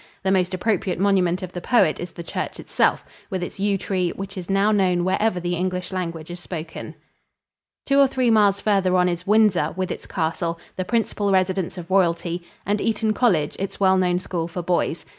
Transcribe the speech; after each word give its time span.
The 0.23 0.31
most 0.31 0.55
appropriate 0.55 0.97
monument 0.97 1.43
of 1.43 1.51
the 1.51 1.61
poet 1.61 1.99
is 1.99 2.09
the 2.09 2.23
church 2.23 2.59
itself, 2.59 3.05
with 3.29 3.43
its 3.43 3.59
yew 3.59 3.77
tree, 3.77 4.09
which 4.09 4.35
is 4.35 4.49
now 4.49 4.71
known 4.71 5.03
wherever 5.05 5.39
the 5.39 5.53
English 5.53 5.91
language 5.91 6.31
is 6.31 6.39
spoken. 6.39 6.95
Two 7.85 7.99
or 7.99 8.07
three 8.07 8.31
miles 8.31 8.59
farther 8.59 8.97
on 8.97 9.07
is 9.07 9.27
Windsor, 9.27 9.73
with 9.75 9.91
its 9.91 10.07
castle, 10.07 10.59
the 10.75 10.85
principal 10.85 11.31
residence 11.31 11.77
of 11.77 11.91
royalty, 11.91 12.41
and 12.65 12.81
Eton 12.81 13.13
College, 13.13 13.55
its 13.59 13.79
well 13.79 13.95
known 13.99 14.17
school 14.17 14.47
for 14.47 14.63
boys. 14.63 15.05